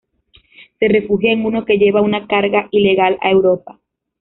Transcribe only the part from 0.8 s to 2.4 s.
refugia en uno que lleva una